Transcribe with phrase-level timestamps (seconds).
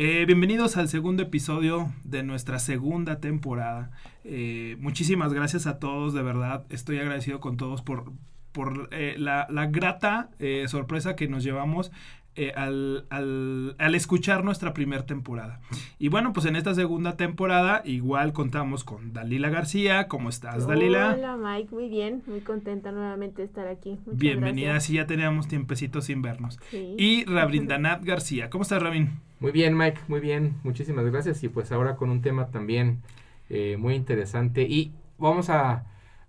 [0.00, 3.90] Eh, bienvenidos al segundo episodio de nuestra segunda temporada.
[4.22, 6.64] Eh, muchísimas gracias a todos, de verdad.
[6.70, 8.12] Estoy agradecido con todos por,
[8.52, 10.30] por eh, la, la, grata
[10.68, 11.90] sorpresa que nos llevamos
[12.38, 15.60] eh, al, al, al, escuchar nuestra primera temporada.
[15.98, 20.06] Y bueno, pues en esta segunda temporada igual contamos con Dalila García.
[20.06, 21.16] ¿Cómo estás, Dalila?
[21.18, 21.74] Hola, Mike.
[21.74, 22.22] Muy bien.
[22.28, 23.98] Muy contenta nuevamente de estar aquí.
[24.06, 24.78] Muchas Bienvenida.
[24.78, 26.60] Sí, ya teníamos tiempecito sin vernos.
[26.70, 26.94] Sí.
[26.96, 28.50] Y Rabrindanat García.
[28.50, 29.18] ¿Cómo estás, Rabin?
[29.40, 30.02] Muy bien, Mike.
[30.06, 30.54] Muy bien.
[30.62, 31.42] Muchísimas gracias.
[31.42, 33.02] Y pues ahora con un tema también
[33.50, 34.62] eh, muy interesante.
[34.62, 35.86] Y vamos a...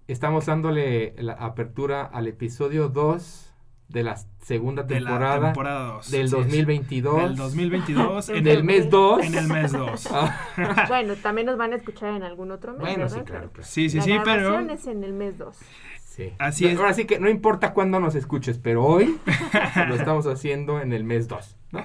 [0.08, 3.49] Estamos dándole la apertura al episodio 2
[3.90, 7.22] de la segunda temporada, temporada del 2022.
[7.24, 8.30] Del 2022.
[8.30, 9.24] en el mes 2.
[9.26, 10.10] En el mes 2.
[10.88, 13.18] bueno, también nos van a escuchar en algún otro mes, bueno, ¿verdad?
[13.18, 13.68] Sí, claro, claro.
[13.68, 14.60] Sí, sí, sí, pero...
[14.60, 15.58] es en el mes 2.
[16.06, 16.34] Sí.
[16.38, 16.78] Así no, es.
[16.78, 19.18] Ahora sí que no importa cuándo nos escuches, pero hoy
[19.88, 21.84] lo estamos haciendo en el mes 2, ¿no?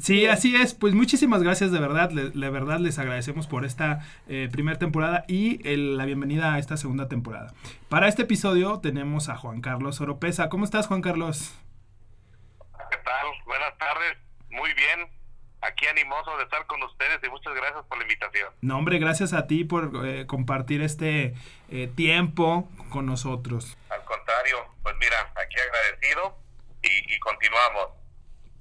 [0.00, 0.72] Sí, así es.
[0.72, 2.10] Pues muchísimas gracias de verdad.
[2.10, 6.58] Le, de verdad les agradecemos por esta eh, primera temporada y el, la bienvenida a
[6.58, 7.52] esta segunda temporada.
[7.90, 10.48] Para este episodio tenemos a Juan Carlos Oropesa.
[10.48, 11.54] ¿Cómo estás, Juan Carlos?
[12.90, 13.26] ¿Qué tal?
[13.44, 14.16] Buenas tardes.
[14.48, 15.08] Muy bien.
[15.60, 18.48] Aquí animoso de estar con ustedes y muchas gracias por la invitación.
[18.62, 21.34] No, hombre, gracias a ti por eh, compartir este
[21.68, 23.76] eh, tiempo con nosotros.
[23.90, 26.38] Al contrario, pues mira, aquí agradecido
[26.82, 27.99] y, y continuamos.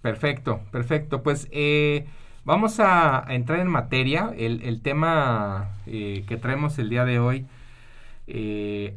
[0.01, 1.23] Perfecto, perfecto.
[1.23, 2.05] Pues eh,
[2.45, 4.33] vamos a, entrar en materia.
[4.37, 7.45] El, tema eh, que traemos el día de hoy,
[8.27, 8.95] eh,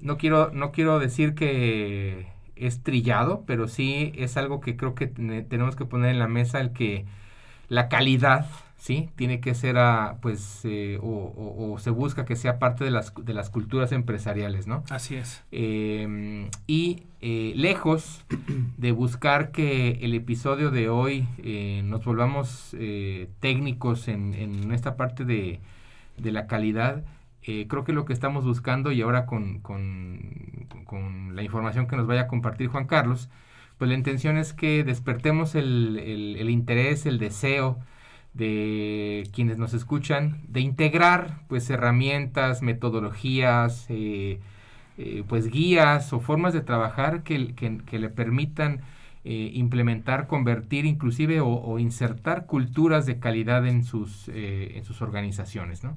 [0.00, 2.26] no, quiero, no quiero decir que
[2.56, 6.60] es trillado, pero sí es algo que creo que tenemos que poner en la mesa,
[6.60, 7.06] el que
[7.68, 8.46] la calidad,
[8.78, 9.10] ¿sí?
[9.16, 12.90] Tiene que ser, a, pues, eh, o, o, o, se busca que sea parte de
[12.90, 14.84] las, de las culturas empresariales, ¿no?
[14.88, 15.42] Así es.
[15.52, 18.24] Eh, y eh, lejos
[18.78, 22.74] de buscar que el episodio de hoy eh, nos volvamos
[23.40, 25.60] técnicos en, en, esta parte de,
[26.16, 27.02] de la calidad,
[27.42, 30.20] creo que lo que estamos buscando y ahora con, con,
[30.84, 33.30] con la información que nos vaya a compartir Juan Carlos,
[33.78, 37.78] pues la intención es que despertemos el, el, el interés, el deseo,
[38.38, 44.38] de quienes nos escuchan, de integrar pues herramientas, metodologías, eh,
[44.96, 48.80] eh, pues guías o formas de trabajar que, que, que le permitan
[49.24, 55.82] eh, implementar, convertir inclusive o, o, insertar culturas de calidad en sus, en sus organizaciones,
[55.82, 55.96] ¿no?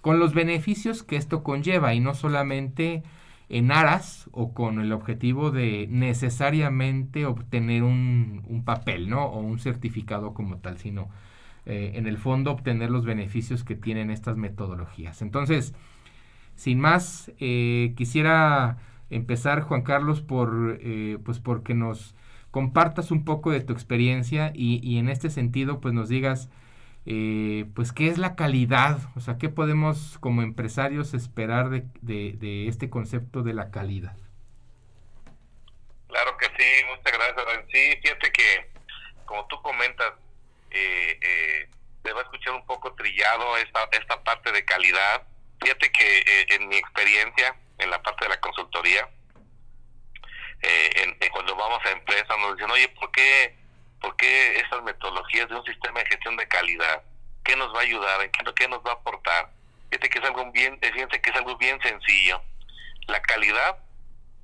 [0.00, 3.02] Con los beneficios que esto conlleva y no solamente
[3.48, 9.24] en aras o con el objetivo de necesariamente obtener un, un papel, ¿no?
[9.26, 11.08] O un certificado como tal, sino
[11.66, 15.22] eh, en el fondo obtener los beneficios que tienen estas metodologías.
[15.22, 15.74] Entonces,
[16.54, 18.78] sin más, eh, quisiera
[19.10, 22.14] empezar, Juan Carlos, por, eh, pues porque nos
[22.50, 26.48] compartas un poco de tu experiencia y, y en este sentido, pues nos digas,
[27.74, 28.98] pues, ¿qué es la calidad?
[29.16, 34.16] O sea, ¿qué podemos como empresarios esperar de, de, de este concepto de la calidad?
[36.06, 37.64] Claro que sí, muchas gracias.
[37.72, 38.70] Sí, fíjate que,
[39.24, 40.12] como tú comentas,
[40.70, 41.68] eh, eh,
[42.02, 45.22] te va a escuchar un poco trillado esta, esta parte de calidad.
[45.60, 49.08] Fíjate que eh, en mi experiencia, en la parte de la consultoría,
[50.62, 53.56] eh, en, en cuando vamos a empresas nos dicen, oye, ¿por qué,
[54.00, 57.02] ¿por qué estas metodologías de un sistema de gestión de calidad?
[57.44, 58.22] ¿Qué nos va a ayudar?
[58.22, 59.50] ¿En qué, qué nos va a aportar?
[59.90, 62.42] Fíjate que es algo bien, fíjate que es algo bien sencillo.
[63.06, 63.78] La calidad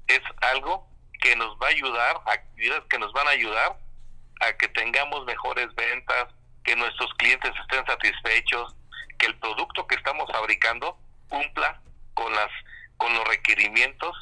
[0.08, 0.86] es algo
[1.20, 3.85] que nos va a ayudar, actividades que nos van a ayudar
[4.40, 6.26] a que tengamos mejores ventas,
[6.64, 8.74] que nuestros clientes estén satisfechos,
[9.18, 10.98] que el producto que estamos fabricando
[11.28, 11.80] cumpla
[12.14, 12.50] con las
[12.96, 14.16] con los requerimientos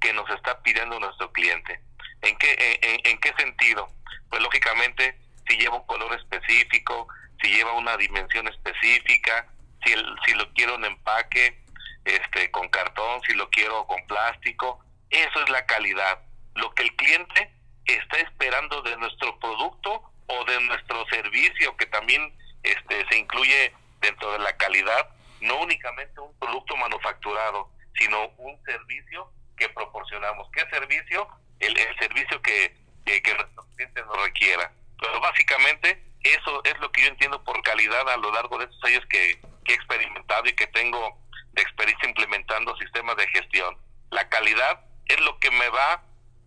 [0.00, 1.80] que nos está pidiendo nuestro cliente.
[2.22, 3.88] ¿En qué en, qué sentido?
[4.30, 5.18] Pues lógicamente
[5.48, 7.06] si lleva un color específico,
[7.42, 9.46] si lleva una dimensión específica,
[9.84, 9.94] si
[10.26, 11.62] si lo quiero en empaque
[12.04, 16.20] este con cartón, si lo quiero con plástico, eso es la calidad,
[16.54, 17.53] lo que el cliente
[17.86, 22.32] está esperando de nuestro producto o de nuestro servicio que también
[22.62, 25.10] este, se incluye dentro de la calidad,
[25.40, 30.48] no únicamente un producto manufacturado, sino un servicio que proporcionamos.
[30.52, 31.28] ¿Qué servicio?
[31.60, 34.72] El, servicio que, que, nuestro cliente nos requiera.
[34.98, 38.84] Pero básicamente eso es lo que yo entiendo por calidad a lo largo de estos
[38.84, 41.18] años que, que he experimentado y que tengo
[41.52, 43.76] de experiencia implementando sistemas de gestión.
[44.10, 46.02] La calidad es lo que me va,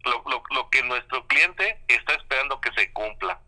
[0.06, 3.40] lo, lo, lo que nuestro cliente está esperando que se cumpla.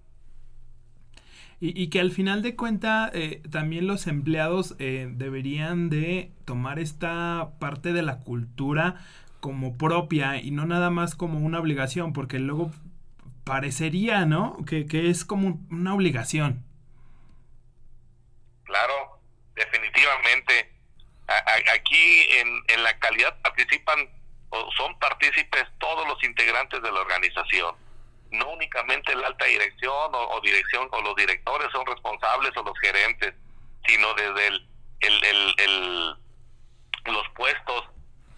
[1.61, 7.51] Y, que al final de cuenta eh, también los empleados eh, deberían de tomar esta
[7.59, 8.95] parte de la cultura
[9.41, 12.71] como propia y no nada más como una obligación, porque luego
[13.43, 14.55] parecería, ¿no?
[14.65, 16.63] Que, que es como una obligación.
[18.63, 19.19] Claro,
[19.53, 20.71] definitivamente.
[21.27, 23.99] aquí en, en la calidad participan
[24.77, 27.75] son partícipes todos los integrantes de la organización
[28.31, 33.33] no únicamente la alta dirección o, dirección o los directores son responsables o los gerentes,
[33.87, 34.67] sino desde el,
[35.01, 36.15] el, el,
[37.05, 37.85] los puestos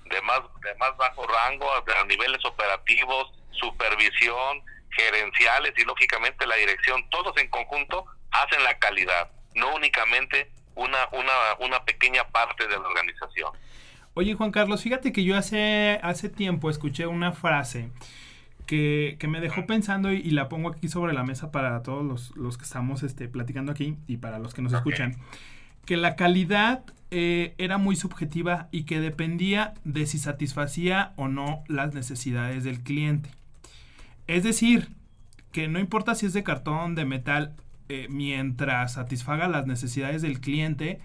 [0.05, 7.09] de más de más bajo rango, a niveles operativos, supervisión, gerenciales y lógicamente la dirección,
[7.09, 12.87] todos en conjunto hacen la calidad, no únicamente una, una, una pequeña parte de la
[12.87, 13.51] organización.
[14.13, 17.89] Oye Juan Carlos, fíjate que yo hace, hace tiempo escuché una frase
[18.65, 22.57] que, me dejó pensando y, la pongo aquí sobre la mesa para todos los, los
[22.57, 25.17] que estamos este, platicando aquí y para los que nos escuchan,
[25.85, 31.63] que la calidad eh, era muy subjetiva y que dependía de si satisfacía o no
[31.67, 33.29] las necesidades del cliente.
[34.27, 34.89] Es decir,
[35.51, 37.55] que no importa si es de cartón, de metal,
[37.89, 40.99] eh, mientras satisfaga las necesidades del cliente,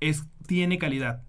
[0.00, 1.22] es, tiene calidad.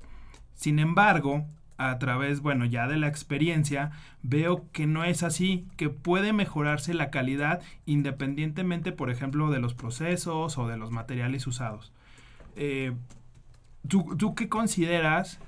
[0.61, 1.43] Sin embargo,
[1.79, 3.89] a través, bueno, ya de la experiencia,
[4.21, 9.73] veo que no es así, que puede mejorarse la calidad independientemente, por ejemplo, de los
[9.73, 11.91] procesos o de los materiales usados.
[12.55, 12.91] Eh,
[13.89, 15.39] ¿tú, ¿Tú qué consideras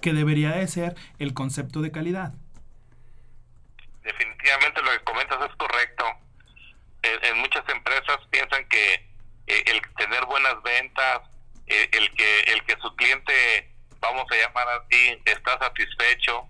[0.00, 2.34] que debería de ser el concepto de calidad?
[4.02, 6.04] Definitivamente lo que comentas es correcto.
[7.04, 8.94] En, muchas empresas piensan que
[9.46, 11.30] eh, el tener buenas ventas,
[11.68, 13.71] eh, el, que, el que su cliente
[14.02, 16.46] vamos a llamar así, está satisfecho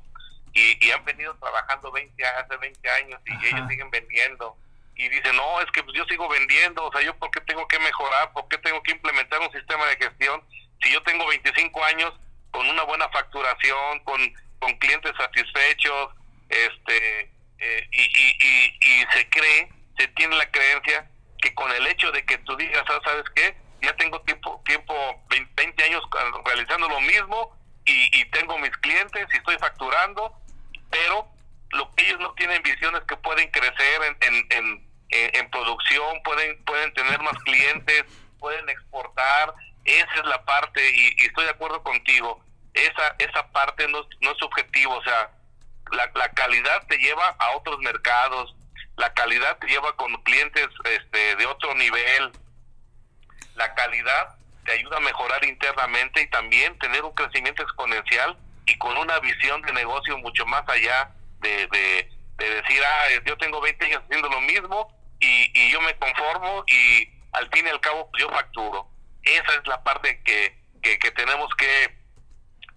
[0.55, 4.57] y, han venido trabajando 20, hace 20 años y ellos siguen vendiendo.
[4.95, 7.67] Y dicen, no, es que pues, yo sigo vendiendo, o sea, yo por qué tengo
[7.69, 10.43] que mejorar, por qué tengo que implementar un sistema de gestión
[10.83, 12.13] si yo tengo 25 años
[12.51, 14.21] con una buena facturación, con,
[14.59, 16.11] con clientes satisfechos,
[16.49, 21.09] este, eh, y, y, y, se cree, se tiene la creencia
[21.41, 23.55] que con el hecho de que tú digas, ah, ¿sabes qué?
[23.83, 24.95] Ya tengo tiempo, tiempo
[25.29, 26.03] 20 años
[26.45, 30.33] realizando lo mismo y, tengo mis clientes y estoy facturando,
[30.91, 31.29] pero
[31.71, 36.95] lo que ellos no tienen visiones que pueden crecer en, en, en, producción, pueden, pueden
[36.95, 38.05] tener más clientes,
[38.39, 39.53] pueden exportar,
[39.85, 42.41] esa es la parte y, estoy de acuerdo contigo,
[42.73, 45.31] esa, esa parte no, no es subjetivo, o sea,
[45.91, 48.55] la, la calidad te lleva a otros mercados,
[48.97, 52.33] la calidad te lleva con clientes este, de otro nivel,
[53.55, 58.97] la calidad te ayuda a mejorar internamente y también tener un crecimiento exponencial y con
[58.97, 61.11] una visión de negocio mucho más allá
[61.41, 62.09] de, de,
[62.39, 67.09] decir, ah, yo tengo 20 años haciendo lo mismo y, y yo me conformo y
[67.33, 68.89] al fin y al cabo yo facturo.
[69.23, 71.97] Esa es la parte que, que, tenemos que,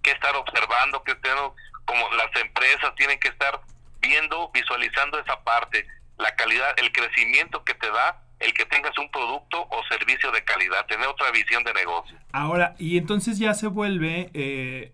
[0.04, 1.54] que estar observando, que tenemos,
[1.86, 3.60] como las empresas tienen que estar
[4.00, 9.10] viendo, visualizando esa parte, la calidad, el crecimiento que te da el que tengas un
[9.10, 12.18] producto o servicio de calidad, tener otra visión de negocio.
[12.32, 14.94] Ahora, y entonces ya se vuelve, eh,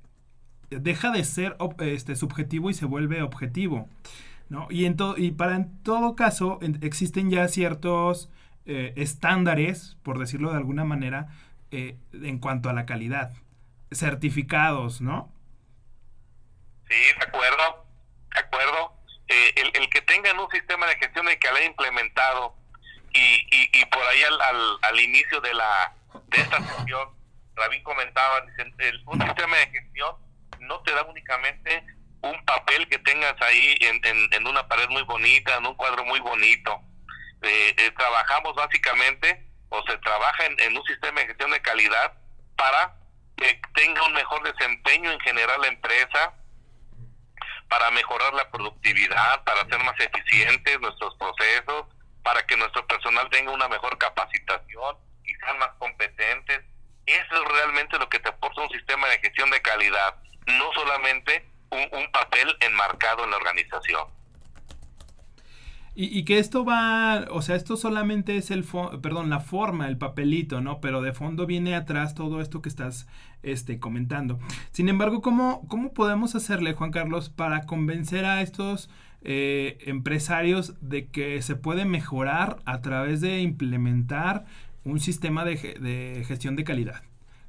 [0.69, 3.89] deja de ser este, subjetivo y se vuelve objetivo.
[4.49, 4.67] ¿no?
[4.69, 8.29] Y, en y para en todo caso existen ya ciertos
[8.65, 11.27] eh, estándares, por decirlo de alguna manera,
[11.71, 13.31] eh, en cuanto a la calidad.
[13.91, 15.31] Certificados, ¿no?
[16.89, 17.85] Sí, de acuerdo,
[18.33, 18.93] de acuerdo.
[19.27, 22.60] el, el que tengan un sistema de gestión de calidad implementado,
[23.13, 25.93] y, y, por ahí al, al, inicio de la
[26.27, 27.09] de esta sesión,
[27.55, 28.43] Rabín comentaba,
[28.77, 30.15] el, un sistema de gestión
[30.59, 31.83] no te da únicamente
[32.21, 36.19] un papel que tengas ahí en, en, una pared muy bonita, en un cuadro muy
[36.19, 36.79] bonito.
[37.41, 42.13] Eh, eh, trabajamos básicamente, o se trabaja en, en un sistema de gestión de calidad
[42.55, 42.95] para
[43.35, 46.33] que tenga un mejor desempeño en general la empresa,
[47.67, 51.85] para mejorar la productividad, para ser más eficientes nuestros procesos,
[52.23, 56.61] para que nuestro personal tenga una mejor capacitación y sean más competentes.
[57.05, 61.49] Eso es realmente lo que te aporta un sistema de gestión de calidad, no solamente
[61.71, 64.07] un, papel enmarcado en la organización.
[65.93, 68.65] Y, que esto va, o sea, esto solamente es el,
[69.01, 70.79] perdón, la forma, el papelito, ¿no?
[70.79, 73.07] Pero de fondo viene atrás todo esto que estás
[73.43, 74.39] este, comentando.
[74.71, 78.89] Sin embargo, ¿cómo, ¿cómo podemos hacerle, Juan Carlos, para convencer a estos
[79.23, 84.45] eh, empresarios de que se puede mejorar a través de implementar
[84.83, 87.03] un sistema de, de gestión de calidad?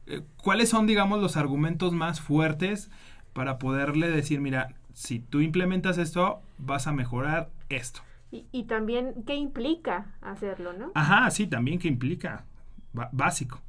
[0.07, 2.91] Eh, ¿Cuáles son, digamos, los argumentos más fuertes
[3.33, 8.03] para poderle decir, mira, si tú implementas esto, vas a mejorar esto?
[8.31, 10.91] Y, también, ¿qué implica hacerlo, no?
[10.95, 12.45] Ajá, sí, también qué implica.
[12.93, 13.61] básico.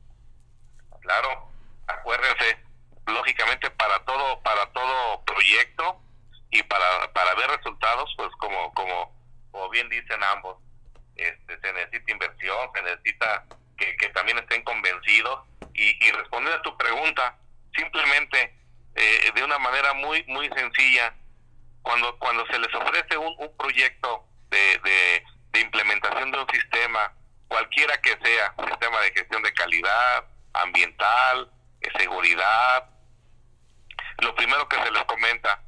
[1.02, 1.50] Claro,
[1.86, 2.60] acuérdense,
[3.08, 6.00] lógicamente para todo, para todo proyecto
[6.54, 9.12] y para, para ver resultados, pues como, como,
[9.52, 10.58] como bien dicen ambos,
[11.16, 13.46] este, se necesita inversión, se necesita
[13.76, 17.36] que, que también estén convencidos y, y responder a tu pregunta,
[17.76, 18.56] simplemente
[18.96, 21.16] eh, de una manera muy, muy sencilla,
[21.82, 27.14] cuando, cuando se les ofrece un, un proyecto de, de, implementación de un sistema,
[27.48, 32.90] cualquiera que sea, sistema de gestión de calidad, ambiental, de seguridad,
[34.20, 35.62] lo primero que se les comenta,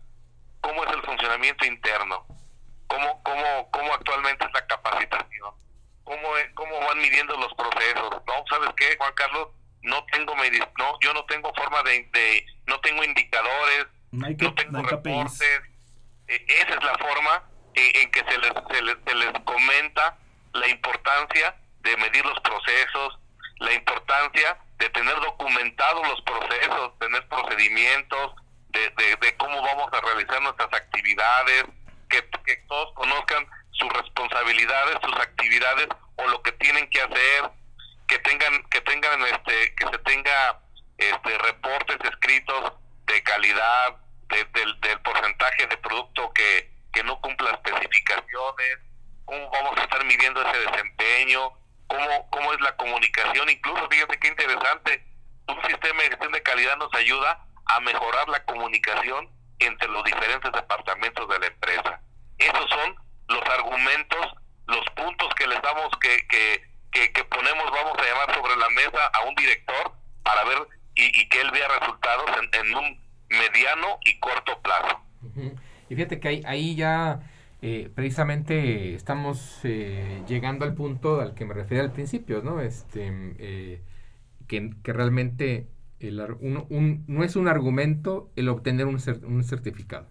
[0.66, 2.26] cómo es el funcionamiento interno,
[2.88, 5.54] cómo, cómo, cómo actualmente es la capacitación,
[6.04, 8.10] cómo, cómo van midiendo los procesos.
[8.26, 9.50] No, ¿sabes qué, Juan Carlos?
[9.84, 10.34] No tengo
[10.80, 15.42] no, yo no tengo forma de, de no tengo indicadores, no, tengo reportes.
[16.28, 17.44] E, esa es la forma
[17.76, 20.18] en, que se les, se les, se, les, comenta
[20.54, 23.20] la importancia de medir los procesos,
[23.60, 28.34] la importancia de tener documentados los procesos, tener procedimientos,
[28.80, 31.66] de, de, cómo vamos a realizar nuestras actividades,
[32.10, 32.22] que,
[32.68, 37.52] todos conozcan sus responsabilidades, sus actividades o lo que tienen que hacer,
[38.08, 40.60] que tengan, que tengan este, que se tenga
[40.98, 42.74] este reportes escritos
[43.06, 43.98] de calidad,
[44.30, 48.80] del, del porcentaje de producto que, que no cumpla especificaciones,
[49.26, 51.52] cómo vamos a estar midiendo ese desempeño,
[51.88, 55.06] cómo, cómo es la comunicación, incluso fíjate qué interesante,
[55.48, 59.30] un sistema de gestión de calidad nos ayuda a mejorar la comunicación
[59.60, 62.02] entre los diferentes departamentos de la empresa.
[62.38, 62.96] Esos son
[63.28, 64.34] los argumentos,
[64.68, 69.06] los puntos que les damos, que, que, que, ponemos, vamos a llamar sobre la mesa
[69.14, 69.94] a un director
[70.24, 70.58] para ver
[70.96, 75.02] y, que él vea resultados en, un mediano y corto plazo.
[75.90, 77.20] Y fíjate que ahí, ahí ya
[77.62, 82.62] eh, precisamente estamos eh, llegando al punto al que me refería al principio, ¿no?
[82.62, 83.82] Este, eh,
[84.48, 85.68] que, que, realmente
[86.08, 90.08] el, un, no es un argumento el obtener un, un certificado.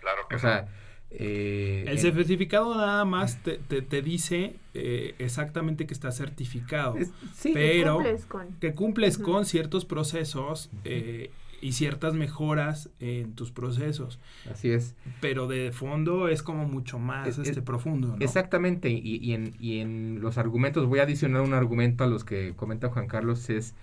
[0.00, 0.68] Claro que O sea,
[1.10, 6.96] el certificado nada más te, te, dice exactamente que está certificado,
[7.52, 10.70] pero que cumples con, que cumples con ciertos procesos
[11.64, 14.20] y ciertas mejoras en tus procesos.
[14.50, 14.94] Así es.
[15.22, 18.16] Pero de fondo es como mucho más este, profundo.
[18.20, 22.22] Exactamente, y, y, en, y en los argumentos, voy a adicionar un argumento a los
[22.22, 23.74] que comenta Juan Carlos, es...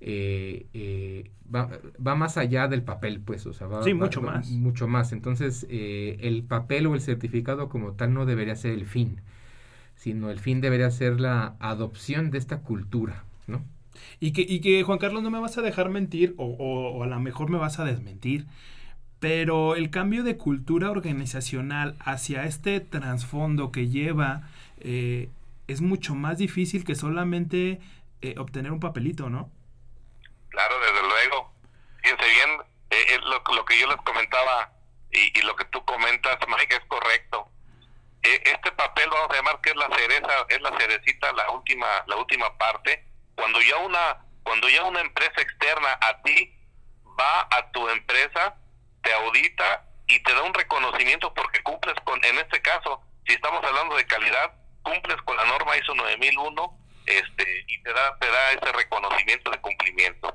[0.00, 1.68] Eh, eh, va,
[2.04, 4.48] va, más allá del papel, pues, o sea, va, sí, mucho más.
[4.50, 5.12] Mucho más.
[5.12, 9.20] Entonces, eh, el papel o el certificado como tal no debería ser el fin,
[9.96, 13.64] sino el fin debería ser la adopción de esta cultura, ¿no?
[14.20, 17.06] Y que, y que Juan Carlos, no me vas a dejar mentir, o, o, a
[17.08, 18.46] lo mejor me vas a desmentir,
[19.18, 25.28] pero el cambio de cultura organizacional hacia este trasfondo que lleva eh,
[25.66, 27.80] es mucho más difícil que solamente
[28.36, 29.48] obtener un papelito, ¿no?
[30.58, 31.52] Claro, desde luego.
[32.02, 32.50] Fíjense bien,
[32.90, 34.72] eh, lo, lo, yo les comentaba
[35.10, 37.48] y, lo que tú comentas, Mike, es correcto.
[38.22, 42.16] este papel, vamos a llamar que es la cereza, es la cerecita, la última, la
[42.16, 43.04] última parte,
[43.34, 46.58] cuando ya una cuando ya una empresa externa a ti
[47.20, 48.56] va a tu empresa,
[49.02, 53.62] te audita y te da un reconocimiento porque cumples con, en este caso, si estamos
[53.62, 58.52] hablando de calidad, cumples con la norma ISO 9001 este, y te da, te da
[58.52, 60.34] ese reconocimiento de cumplimiento.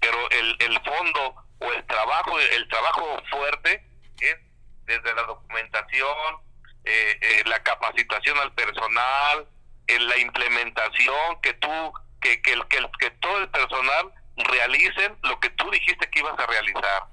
[0.00, 3.84] Pero el, el fondo o el trabajo, el trabajo fuerte
[4.20, 4.36] es
[4.84, 6.38] desde la documentación,
[6.84, 9.46] eh, eh, la capacitación al personal,
[9.86, 15.50] en la implementación, que tú que, que, que, que todo el personal realicen lo que
[15.50, 17.04] tú dijiste que ibas a realizar.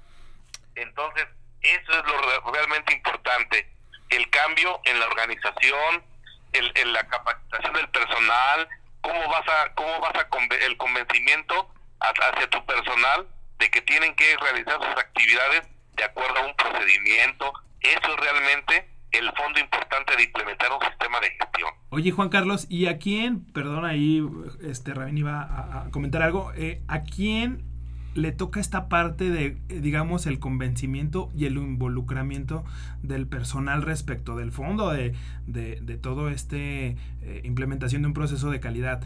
[0.76, 1.26] Entonces,
[1.62, 3.68] eso es lo realmente importante.
[4.08, 6.04] El cambio en la organización,
[6.52, 8.68] el, en la capacitación del personal,
[9.00, 10.28] cómo vas a, cómo vas a
[10.64, 11.68] el convencimiento
[12.00, 13.26] hacia tu personal
[13.60, 17.52] de que tienen que realizar sus actividades de acuerdo a un procedimiento.
[17.80, 21.70] Eso es realmente el fondo importante de implementar un sistema de gestión.
[21.90, 24.22] Oye, Juan Carlos, ¿y a quién, perdón, ahí
[24.62, 27.70] este Rabin iba a, comentar algo, eh, ¿a quién
[28.14, 32.64] le toca esta parte de, digamos, el convencimiento y el involucramiento
[33.02, 35.14] del personal respecto del fondo de,
[35.46, 39.02] de, de todo este eh, implementación de un proceso de calidad.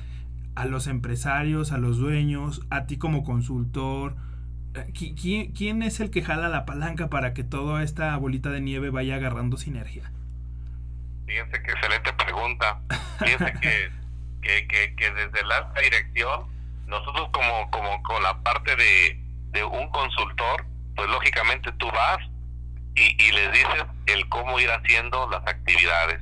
[0.55, 4.17] A los empresarios, a los dueños, a ti como consultor.
[4.93, 9.17] ¿Quién, es el que jala la palanca para que toda esta bolita de nieve vaya
[9.17, 10.11] agarrando sinergia?
[11.27, 12.81] Fíjense qué excelente pregunta.
[13.19, 13.91] Fíjense que,
[14.43, 16.55] que, que, que desde la alta dirección
[16.87, 17.71] nosotros como,
[18.03, 20.67] con la parte de, un consultor,
[20.97, 22.19] pues lógicamente tú vas
[22.97, 26.21] y les dices el cómo ir haciendo las actividades,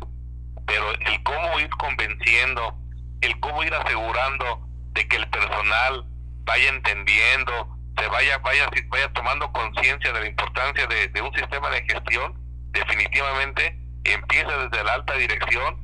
[0.67, 2.77] pero el cómo ir convenciendo,
[3.21, 6.05] el cómo ir asegurando de que el personal
[6.45, 11.71] vaya entendiendo, se vaya, vaya, vaya tomando conciencia de la importancia de, de un sistema
[11.71, 12.35] de gestión,
[12.73, 15.77] definitivamente empieza desde la alta dirección,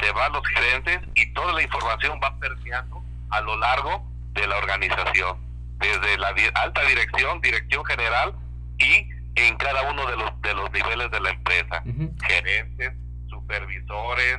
[0.00, 4.46] se va a los gerentes y toda la información va permeando a lo largo de
[4.46, 5.38] la organización,
[5.78, 8.34] desde la alta dirección, dirección general
[8.78, 11.82] y en cada uno de los de los niveles de la empresa,
[12.26, 12.92] gerentes,
[13.28, 14.38] supervisores,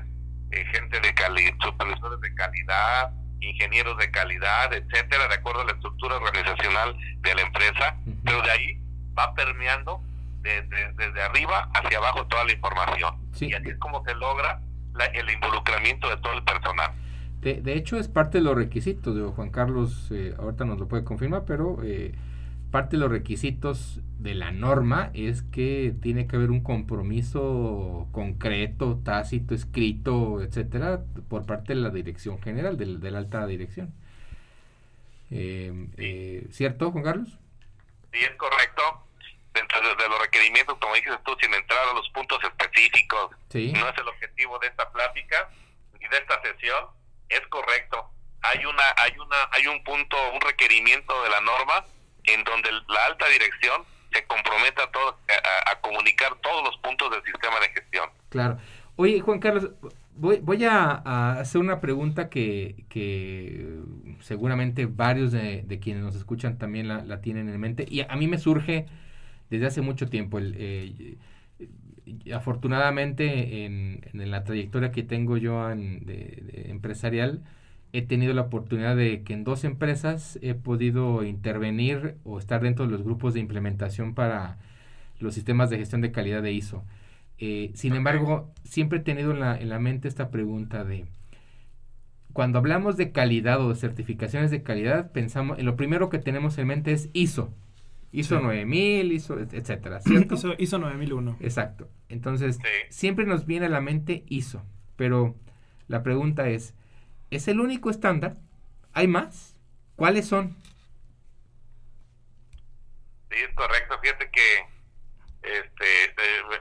[0.52, 5.74] eh, gente de calidad, supervisores de calidad, ingenieros de calidad, etcétera, de acuerdo a la
[5.74, 8.82] estructura organizacional de la empresa, pero de ahí
[9.18, 10.02] va permeando
[10.42, 13.16] desde, desde arriba hacia abajo toda la información.
[13.40, 14.62] Y así es como se logra
[15.14, 16.92] el involucramiento de todo el personal.
[17.42, 20.88] De, de, hecho, es parte de los requisitos, de Juan Carlos eh, ahorita nos lo
[20.88, 22.14] puede confirmar, pero eh,
[22.72, 29.00] parte de los requisitos de la norma es que tiene que haber un compromiso concreto,
[29.04, 33.94] tácito, escrito, etcétera, por parte de la dirección general, de, de la alta dirección.
[35.32, 37.30] Eh, eh, ¿Cierto, Juan Carlos?
[38.12, 38.82] Sí, es correcto.
[39.54, 43.74] Dentro de, de, los requerimientos, como dices tú, sin entrar a los puntos específicos, sí.
[43.74, 45.50] no es el objetivo de esta plática
[46.00, 46.86] ni de esta sesión
[47.30, 48.10] es correcto.
[48.42, 51.86] Hay una, hay una, hay un punto, un requerimiento de la norma
[52.28, 55.18] en donde la alta dirección se compromete a, todo,
[55.72, 58.10] a, comunicar todos los puntos del sistema de gestión.
[58.30, 58.58] Claro.
[58.96, 59.72] Oye, Juan Carlos,
[60.16, 63.80] voy, voy a, hacer una pregunta que, que
[64.22, 67.86] seguramente varios de, quienes nos escuchan también la, la, tienen en mente.
[67.90, 68.86] Y a mí me surge
[69.50, 70.38] desde hace mucho tiempo.
[70.38, 71.18] El, eh,
[72.34, 77.44] afortunadamente en, en, la trayectoria que tengo yo en, de empresarial,
[77.94, 82.86] he tenido la oportunidad de que en dos empresas he podido intervenir o estar dentro
[82.86, 84.58] de los grupos de implementación para
[85.20, 86.84] los sistemas de gestión de calidad de ISO.
[87.40, 91.06] Eh, sin embargo, siempre he tenido en la, en la mente esta pregunta de,
[92.34, 96.58] cuando hablamos de calidad o de certificaciones de calidad, pensamos, en lo primero que tenemos
[96.58, 97.54] en mente es ISO.
[98.12, 98.44] ISO sí.
[98.44, 100.36] 9000, ISO, etcétera, ¿cierto?
[100.36, 101.38] ISO, ISO 9001.
[101.40, 101.90] Exacto.
[102.10, 102.62] Entonces, sí.
[102.90, 104.64] siempre nos viene a la mente ISO,
[104.96, 105.36] pero
[105.88, 106.76] la pregunta es,
[107.32, 108.36] ¿es el único estándar?
[108.94, 109.56] ¿Hay más?
[109.96, 110.56] ¿Cuáles son?
[113.30, 114.00] Sí, es correcto.
[114.02, 114.66] Fíjate que
[115.44, 116.16] este,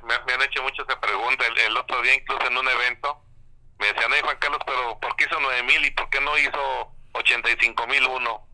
[0.04, 1.44] me, han hecho mucho esa pregunta.
[1.46, 3.22] El, el, otro día, incluso en un evento,
[3.78, 6.92] me decían, hey, Juan Carlos, pero ¿por qué hizo 9000 y por qué no hizo
[7.12, 8.48] 85001?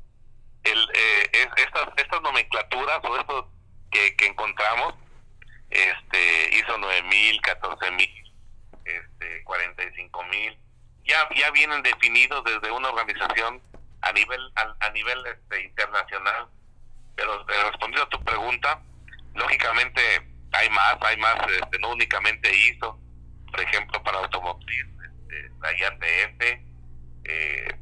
[0.65, 3.47] El, eh, es, estas, estas nomenclaturas o estos
[3.91, 4.95] que, que encontramos,
[5.71, 8.33] este, hizo 9000, 14000,
[8.85, 10.59] este, 45000,
[11.13, 13.61] ya, ya vienen definidos desde una organización
[14.01, 16.49] a nivel, a, a nivel este, internacional.
[17.15, 18.81] Pero respondiendo a tu pregunta,
[19.35, 20.01] lógicamente
[20.53, 22.99] hay más, hay más, este, no únicamente ISO,
[23.51, 26.41] por ejemplo, para automotriz, este, la IATF,
[27.25, 27.79] eh,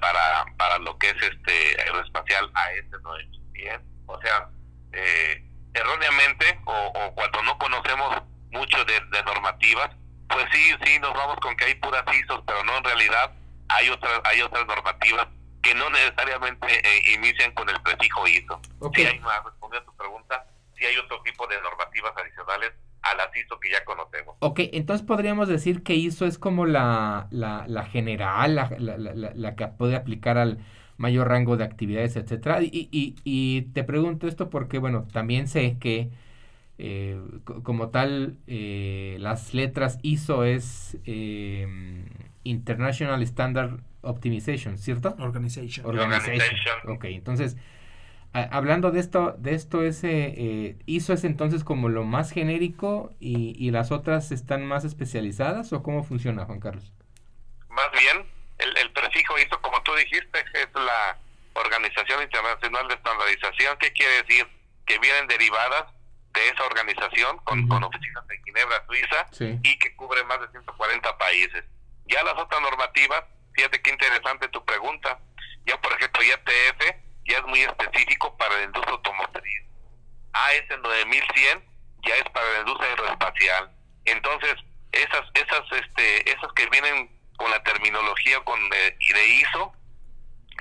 [0.00, 4.48] para, para lo que es este aeroespacial AS9100, o sea,
[4.92, 5.44] eh,
[5.74, 9.90] erróneamente o, o, cuando no conocemos mucho de, de, normativas,
[10.28, 13.32] pues sí, sí, nos vamos con que hay puras ISOs, pero no en realidad
[13.68, 15.26] hay otras, hay otras normativas
[15.62, 18.60] que no necesariamente eh, inician con el prefijo ISO.
[18.78, 19.04] Okay.
[19.04, 23.14] Si hay más, respondiendo a tu pregunta, si hay otro tipo de normativas adicionales a
[23.14, 24.36] las ISO que ya conocemos.
[24.40, 28.96] Ok, entonces podríamos decir que ISO es como la, la, la general, la, la,
[29.34, 30.58] la, que puede aplicar al
[30.96, 32.62] mayor rango de actividades, etcétera.
[32.62, 36.10] Y, y, y te pregunto esto porque, bueno, también sé que
[36.78, 37.20] eh,
[37.64, 41.66] como tal, eh, las letras ISO es eh,
[42.44, 45.14] International Standard Optimization, ¿cierto?
[45.18, 45.84] Organization.
[45.84, 46.38] Organization.
[46.38, 46.90] Organization.
[46.90, 47.56] Ok, entonces
[48.32, 53.54] hablando de esto, de esto ese eh, ISO es entonces como lo más genérico y,
[53.58, 56.92] y, las otras están más especializadas o cómo funciona, Juan Carlos?
[57.70, 58.26] Más bien,
[58.58, 61.18] el, el, prefijo ISO, como tú dijiste, es la
[61.54, 63.76] Organización Internacional de Estandarización.
[63.78, 64.46] ¿Qué quiere decir?
[64.84, 65.84] Que vienen derivadas
[66.38, 67.68] de esa organización con, uh -huh.
[67.68, 69.58] con oficinas en Ginebra, Suiza, sí.
[69.62, 71.64] y que cubre más de 140 países.
[72.06, 73.24] Ya las otras normativas,
[73.54, 75.18] fíjate qué interesante tu pregunta.
[75.66, 76.80] Ya, por ejemplo, IATF
[77.26, 79.62] ya es muy específico para la industria automotriz.
[80.32, 81.64] AS 9100
[82.06, 83.70] ya es para la industria aeroespacial.
[84.04, 84.54] Entonces,
[84.92, 89.72] esas esas este esas que vienen con la terminología con eh, y de ISO,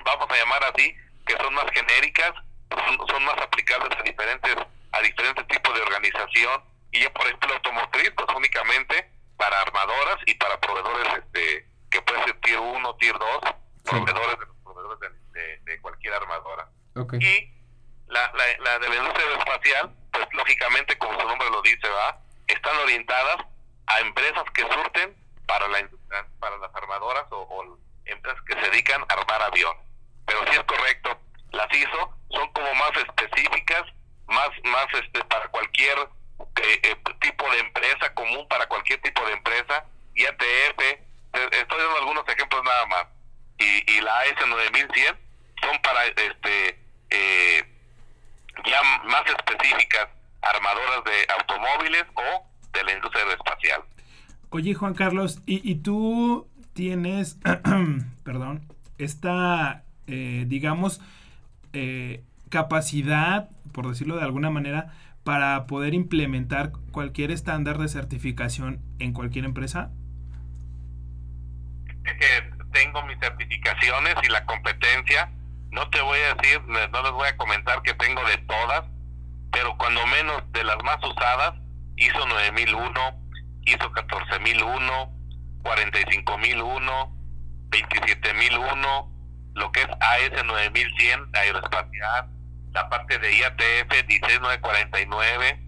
[0.03, 2.33] vamos a llamar así, que son más genéricas,
[2.69, 4.55] son, son más aplicables a diferentes
[4.97, 10.33] a diferentes tipos de organización y ya por ejemplo automotriz pues únicamente para armadoras y
[10.35, 13.39] para proveedores este que puede ser tier 1, tier 2,
[13.85, 14.99] proveedores de los proveedores
[15.31, 16.69] de, de, cualquier armadora.
[17.19, 17.49] Y
[18.07, 22.19] la, la, la de la industria aeroespacial, pues lógicamente como su nombre lo dice, va,
[22.47, 23.37] están orientadas
[23.85, 25.89] a empresas que surten para la
[26.39, 29.83] para las armadoras o, empresas que se dedican a armar aviones.
[30.25, 31.19] Pero si es correcto,
[31.51, 33.83] las ISO son como más específicas,
[34.27, 39.33] más más este para cualquier eh, eh, tipo de empresa común para cualquier tipo de
[39.33, 39.85] empresa
[40.15, 40.79] IATF
[41.51, 43.07] estoy dando algunos ejemplos nada más
[43.59, 45.17] y, y la AS 9100
[45.61, 47.63] son para este eh,
[48.65, 50.07] ya más específicas
[50.41, 53.83] armadoras de automóviles o de la industria aeroespacial.
[54.49, 57.37] Oye, Juan Carlos, ¿y, tú tienes,
[58.23, 58.65] perdón,
[58.97, 61.01] esta, eh, digamos,
[62.49, 69.45] capacidad, por decirlo de alguna manera, para poder implementar cualquier estándar de certificación en cualquier
[69.45, 69.91] empresa?
[72.71, 75.31] tengo mis certificaciones y la competencia.
[75.71, 78.83] No te voy a decir, no les voy a comentar que tengo de todas,
[79.51, 81.55] pero cuando menos de las más usadas,
[81.95, 82.91] ISO 9001,
[83.65, 85.11] ISO 14001,
[85.63, 87.17] 45001,
[87.69, 89.11] 27001,
[89.55, 92.29] lo que es AS 9100 aeroespacial,
[92.77, 95.59] la parte de IATF 16949,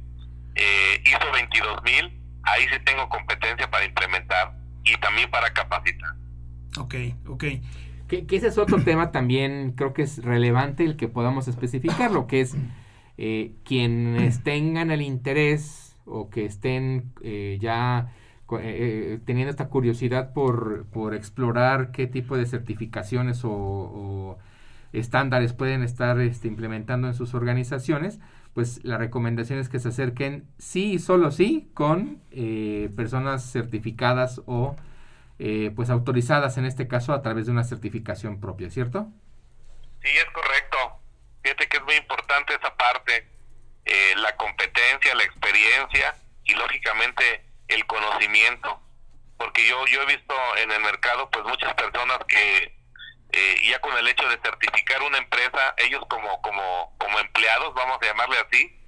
[0.55, 6.11] eh, ISO 22000, ahí sí tengo competencia para implementar y también para capacitar.
[6.77, 6.95] Ok,
[7.27, 7.43] ok.
[8.07, 12.27] Que, ese es otro tema también, creo que es relevante el que podamos especificar, lo
[12.27, 12.55] que es
[13.17, 18.13] eh, quienes tengan el interés o que estén eh, ya
[18.61, 24.37] eh, teniendo esta curiosidad por, por, explorar qué tipo de certificaciones o,
[24.93, 28.19] estándares pueden estar este, implementando en sus organizaciones,
[28.53, 32.21] pues la recomendación es que se acerquen sí y solo sí con
[32.95, 34.75] personas certificadas o
[35.41, 39.07] eh, pues autorizadas en este caso a través de una certificación propia, ¿cierto?
[40.01, 40.99] Sí, es correcto.
[41.41, 43.25] Fíjate que es muy importante esa parte,
[43.85, 48.81] eh, la competencia, la experiencia y lógicamente el conocimiento,
[49.37, 52.77] porque yo yo he visto en el mercado pues muchas personas que
[53.31, 57.97] eh, ya con el hecho de certificar una empresa, ellos como como como empleados, vamos
[58.01, 58.79] a llamarle así,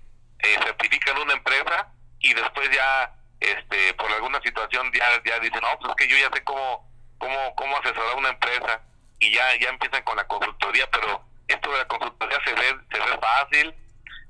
[0.64, 1.88] certifican una empresa
[2.20, 6.18] y después ya este por alguna situación ya ya dicen no pues es que yo
[6.18, 8.82] ya sé cómo cómo cómo asesorar una empresa
[9.20, 13.00] y ya ya empiezan con la consultoría pero esto de la consultoría se ve se
[13.00, 13.76] ve fácil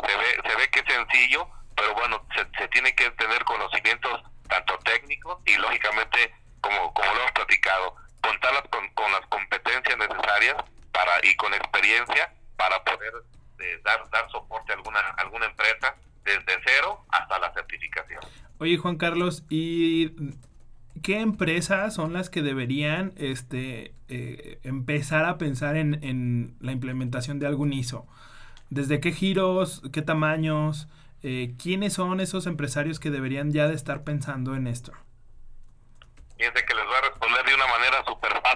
[0.08, 4.24] se ve se ve que es sencillo pero bueno se, se tiene que tener conocimientos
[4.50, 10.55] tanto técnicos y lógicamente como como lo hemos platicado contarlas con, con las competencias necesarias
[10.91, 13.13] para y con experiencia para poder
[13.60, 18.21] eh, dar dar soporte a alguna alguna empresa desde cero hasta la certificación.
[18.60, 20.12] Oye, Juan Carlos, ¿y
[21.01, 27.47] qué empresas son las que deberían este, eh, empezar a pensar en, la implementación de
[27.47, 28.05] algún ISO?
[28.69, 30.88] ¿Desde qué giros, qué tamaños?
[31.23, 34.93] Eh, ¿Quiénes son esos empresarios que deberían ya de estar pensando en esto?
[36.38, 38.00] Fíjense que les voy a responder de una manera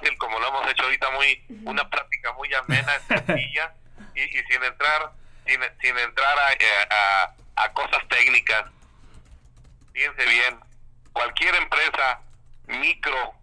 [0.06, 3.74] fácil, como lo hemos hecho ahorita, muy una práctica muy amena, sencilla,
[4.13, 5.12] y, y sin entrar
[5.46, 8.65] sin, sin entrar a, eh, a cosas técnicas.
[9.94, 10.60] Fíjense bien,
[11.13, 12.22] cualquier empresa,
[12.68, 13.34] micro,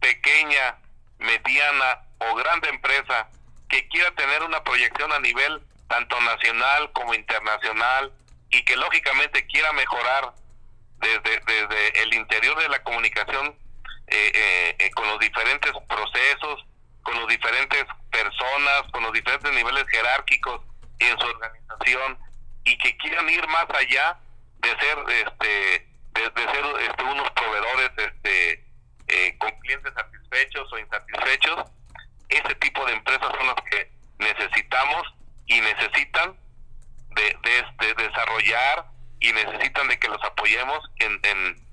[0.00, 0.76] pequeña,
[1.18, 3.28] mediana o grande empresa
[3.68, 8.12] que quiera tener una proyección a nivel tanto nacional como internacional
[8.50, 10.34] y que lógicamente quiera mejorar
[10.98, 13.56] desde, desde el interior de la comunicación
[14.12, 16.66] eh, eh, eh, con los diferentes procesos,
[17.02, 20.60] con los diferentes personas, con los diferentes niveles jerárquicos
[20.98, 22.18] en su organización
[22.64, 24.18] y que quieran ir más allá
[24.58, 28.64] de ser este de, ser este, unos proveedores este,
[29.08, 31.64] eh, con clientes satisfechos o insatisfechos,
[32.28, 35.02] ese tipo de empresas son las que necesitamos
[35.46, 36.36] y necesitan
[37.14, 38.86] de, de, este, desarrollar
[39.20, 41.71] y necesitan de que los apoyemos en, en,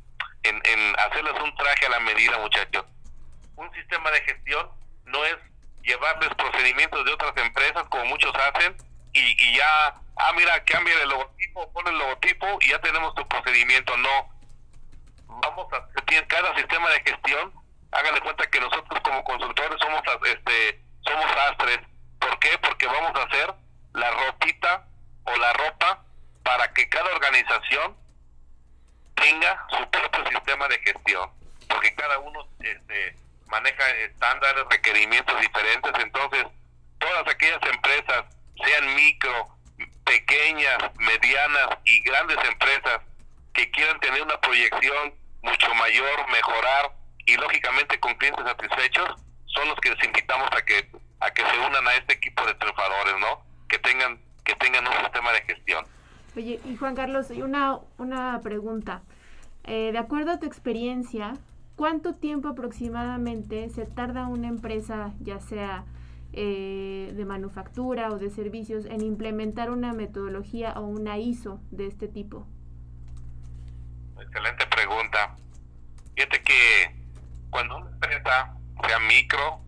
[0.49, 2.85] en, hacerles un traje a la medida, muchachos.
[3.55, 4.69] Un sistema de gestión
[5.05, 5.37] no es
[5.83, 8.75] llevarles procedimientos de otras empresas como muchos hacen
[9.13, 13.27] y, y ya, ah, mira, cambia el logotipo, pon el logotipo y ya tenemos tu
[13.27, 13.95] procedimiento.
[13.97, 14.29] No,
[15.27, 15.87] vamos a
[16.27, 17.53] cada sistema de gestión
[17.91, 21.79] háganle cuenta que nosotros como consultores somos este somos astres
[22.19, 22.57] ¿Por qué?
[22.61, 23.53] Porque vamos a hacer
[23.93, 24.85] la ropita
[25.23, 26.03] o la ropa
[26.43, 27.95] para que cada organización
[29.19, 31.29] tenga su propio sistema de gestión,
[31.67, 33.15] porque cada uno este,
[33.47, 36.45] maneja estándares, requerimientos diferentes, entonces
[36.99, 38.25] todas aquellas empresas,
[38.65, 39.47] sean micro,
[40.05, 43.01] pequeñas, medianas y grandes empresas
[43.53, 46.91] que quieran tener una proyección mucho mayor, mejorar
[47.25, 49.09] y lógicamente con clientes satisfechos,
[49.45, 50.89] son los que les invitamos a que
[51.21, 53.43] a que se unan a este equipo de triunfadores, ¿no?
[53.67, 55.85] Que tengan que tengan un sistema de gestión.
[56.39, 59.01] Oye, y Juan Carlos, una una pregunta.
[59.65, 61.33] Eh, de acuerdo a tu experiencia,
[61.75, 65.83] ¿cuánto tiempo aproximadamente se tarda una empresa, ya sea
[66.31, 72.07] eh, de manufactura o de servicios, en implementar una metodología o una ISO de este
[72.07, 72.47] tipo?
[74.17, 75.35] Excelente pregunta.
[76.15, 77.05] Fíjate que
[77.49, 78.55] cuando una empresa,
[78.87, 79.59] sea micro,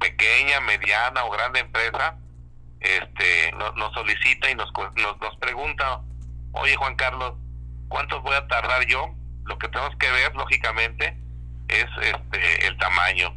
[0.00, 2.16] pequeña, mediana o grande empresa,
[2.80, 6.00] este, nos, solicita y nos, nos, nos pregunta,
[6.52, 7.34] oye Juan Carlos,
[7.88, 9.14] ¿cuánto voy a tardar yo?
[9.44, 11.16] Lo que tenemos que ver, lógicamente,
[11.68, 13.34] es este el tamaño.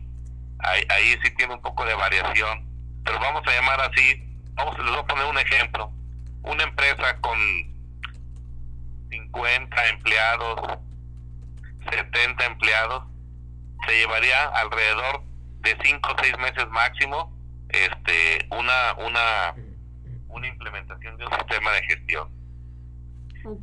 [0.60, 2.68] Ahí, ahí sí tiene un poco de variación,
[3.04, 4.24] pero vamos a llamar así,
[4.54, 5.92] vamos, les voy a poner un ejemplo.
[6.44, 7.38] Una empresa con
[9.10, 10.78] 50 empleados,
[11.90, 13.04] 70 empleados,
[13.88, 15.24] se llevaría alrededor
[15.62, 17.41] de 5 o 6 meses máximo
[17.74, 19.56] este una una
[20.28, 22.30] una implementación de un sistema de gestión.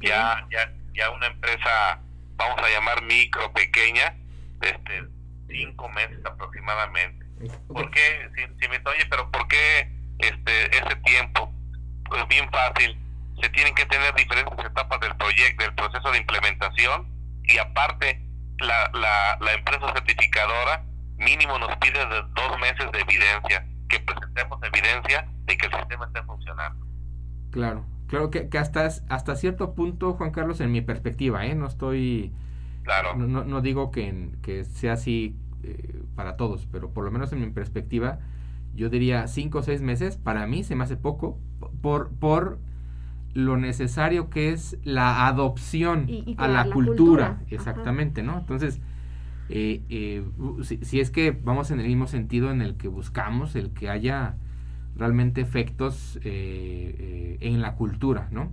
[0.01, 2.01] Ya ya ya una empresa
[2.37, 4.15] vamos a llamar micro pequeña
[4.61, 5.05] este
[5.49, 7.27] cinco meses aproximadamente.
[7.69, 8.29] ¿Por qué?
[8.35, 11.53] Si, si me oye, pero ¿por qué este ese tiempo?
[12.09, 12.99] Pues bien fácil
[13.41, 17.07] se tienen que tener diferentes etapas del proyecto, del proceso de implementación
[17.45, 18.21] y aparte
[18.59, 20.85] la, la, la empresa certificadora
[21.19, 26.07] mínimo nos pide de dos meses de evidencia, que presentemos evidencia de que el sistema
[26.07, 26.87] esté funcionando.
[27.51, 31.55] Claro, claro que, que hasta, hasta cierto punto, Juan Carlos, en mi perspectiva, ¿eh?
[31.55, 32.33] no estoy...
[32.83, 33.17] Claro.
[33.17, 37.41] No, no digo que, que sea así eh, para todos, pero por lo menos en
[37.41, 38.19] mi perspectiva,
[38.75, 41.39] yo diría cinco o seis meses, para mí se me hace poco,
[41.83, 42.59] por, por
[43.35, 46.07] lo necesario que es la adopción
[46.39, 48.39] a la, cultura, exactamente, ¿no?
[48.39, 48.81] Entonces,
[49.49, 50.25] eh, eh,
[50.63, 54.37] si, es que vamos en el mismo sentido en el que buscamos el que haya
[54.97, 58.53] realmente efectos eh, en la cultura, ¿no?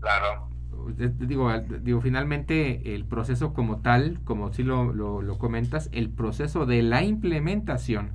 [0.00, 0.48] claro.
[0.96, 1.52] Digo,
[1.82, 6.82] digo, finalmente el proceso como tal, como si lo, lo, lo comentas, el proceso de
[6.82, 8.10] la implementación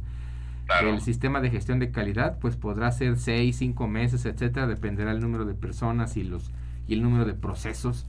[0.82, 5.22] el sistema de gestión de calidad, pues podrá ser seis, cinco meses, etcétera, dependerá el
[5.22, 6.52] número de personas y los
[6.88, 8.06] y el número de procesos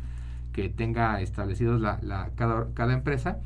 [0.53, 3.39] que tenga establecidos la, la cada, cada empresa.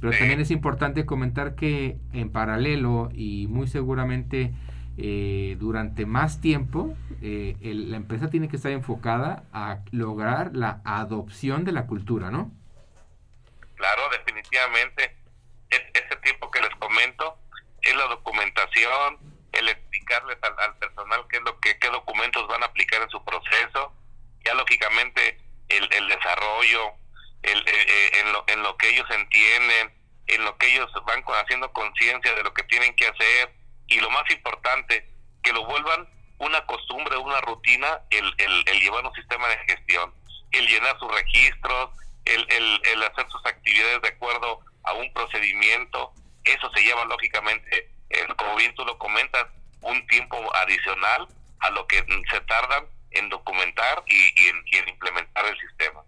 [0.00, 4.54] Pero también es importante comentar que en paralelo y muy seguramente
[4.96, 11.64] eh, durante más tiempo, eh, la empresa tiene que estar enfocada a lograr la adopción
[11.64, 12.50] de la cultura, ¿no?
[13.76, 15.16] Claro, definitivamente.
[15.70, 17.38] ese tiempo que les comento
[17.80, 19.18] es la documentación,
[19.52, 23.24] el explicarles al, personal qué es lo que qué documentos van a aplicar en su
[23.24, 23.94] proceso,
[24.44, 25.38] ya lógicamente
[25.70, 26.92] el, el desarrollo,
[27.42, 29.92] el, eh, eh, en, lo, en lo que ellos entienden,
[30.26, 33.54] en lo que ellos van haciendo conciencia de lo que tienen que hacer
[33.86, 35.08] y lo más importante,
[35.42, 40.12] que lo vuelvan una costumbre, una rutina, el, el, el llevar un sistema de gestión,
[40.52, 41.90] el llenar sus registros,
[42.24, 46.12] el, el, el hacer sus actividades de acuerdo a un procedimiento,
[46.44, 49.46] eso se lleva lógicamente, eh, como bien tú lo comentas,
[49.82, 51.28] un tiempo adicional
[51.60, 56.02] a lo que se tardan en documentar y, en, implementar el sistema.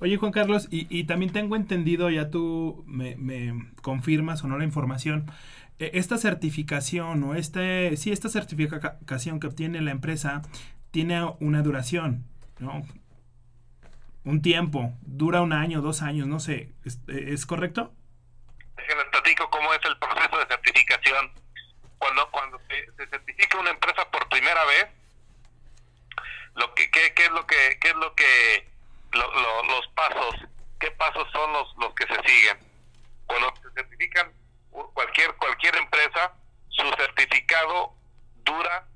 [0.00, 4.56] Oye Juan Carlos, y, y, también tengo entendido, ya tú me, me, confirmas o no
[4.56, 5.30] la información,
[5.78, 10.42] e, esta certificación o este, sí, esta certificación que obtiene la empresa
[10.90, 12.24] tiene una duración,
[12.58, 12.82] ¿no?
[14.24, 17.92] Un tiempo, dura un año, dos años, no sé, es correcto?
[18.88, 21.32] les platico cómo es el proceso de certificación.
[21.98, 24.86] Cuando cuando se, certifica una empresa por primera vez,
[26.54, 28.68] lo que qué, qué es lo que qué es lo que
[29.12, 30.34] los pasos,
[30.80, 32.58] qué pasos son los los que se siguen.
[33.26, 34.32] Cuando se certifican
[34.70, 36.34] cualquier cualquier empresa,
[36.68, 37.94] su certificado
[38.44, 38.86] dura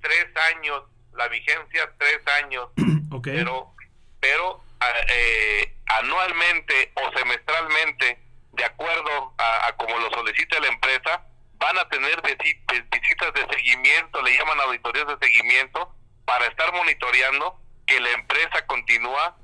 [0.00, 0.82] tres años,
[1.14, 2.68] la vigencia tres años,
[3.22, 3.74] pero
[4.20, 4.62] pero
[5.08, 8.24] eh, anualmente o semestralmente
[8.56, 11.26] de acuerdo a, como lo solicita la empresa,
[11.58, 18.00] van a tener visitas de seguimiento, le llaman auditorías de seguimiento, para estar monitoreando que
[18.00, 19.36] la empresa continúa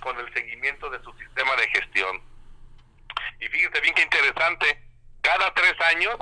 [0.00, 2.22] con el seguimiento de su sistema de gestión.
[3.40, 4.82] Y fíjense bien que interesante,
[5.22, 6.16] cada tres años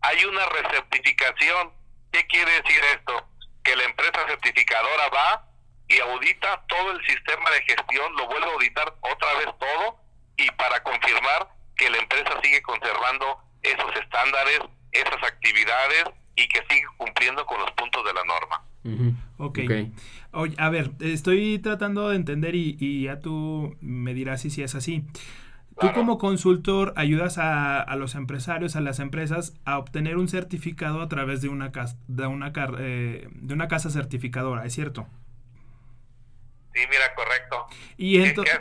[0.00, 1.72] hay una recertificación.
[2.12, 3.28] ¿Qué quiere decir esto?
[3.62, 5.44] Que la empresa certificadora va
[5.88, 10.00] y audita todo el sistema de gestión, lo vuelve a auditar otra vez todo
[10.36, 14.60] y para confirmar que la empresa sigue conservando esos estándares,
[14.92, 16.04] esas actividades
[16.38, 18.62] y que sigue cumpliendo con los puntos de la norma.
[19.38, 19.58] Ok.
[20.32, 24.74] Oye, a ver, estoy tratando de entender y, ya tú me dirás si, si es
[24.74, 25.04] así.
[25.80, 31.02] Tú como consultor ayudas a, a, los empresarios, a las empresas, a obtener un certificado
[31.02, 31.70] a través de una,
[32.08, 35.06] de una, eh, de una casa certificadora, ¿es cierto?
[36.74, 37.66] Sí, mira, correcto.
[37.96, 38.58] Y entonces...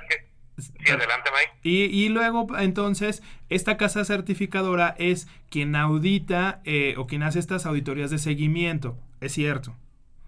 [0.57, 1.59] Sí, adelante, Mike.
[1.63, 7.65] Y, y, luego, entonces, esta casa certificadora es quien audita eh, o quien hace estas
[7.65, 9.75] auditorías de seguimiento, ¿es cierto?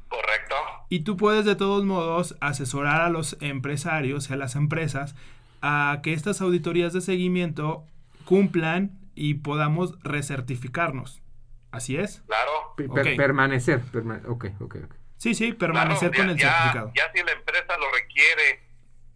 [0.08, 0.56] Correcto.
[0.90, 5.16] Y tú puedes de todos modos asesorar a los empresarios y a las empresas
[5.62, 7.84] a que estas auditorías de seguimiento
[8.26, 11.22] cumplan y podamos recertificarnos.
[11.72, 12.24] ¿Así es?
[12.28, 12.52] Claro.
[13.16, 13.82] permanecer.
[14.28, 14.76] ok, ok,
[15.18, 16.92] Sí, sí, permanecer con el certificado.
[16.96, 18.69] Ya si la empresa lo requiere